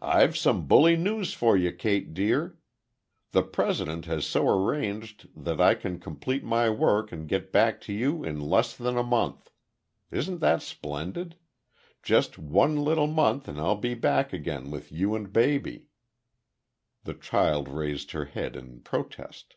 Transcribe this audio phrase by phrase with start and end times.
[0.00, 2.60] "I've some bully news for you, Kate, dear!
[3.32, 7.92] The President has so arranged that I can complete my work and get back to
[7.92, 9.50] you in less than a month.
[10.12, 11.34] Isn't that splendid?
[12.00, 15.86] Just one little month and I'll be back again with you and baby."
[17.02, 19.56] The child raised her head in protest.